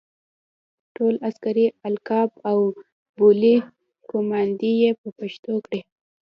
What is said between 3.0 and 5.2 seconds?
بولۍ قوماندې یې په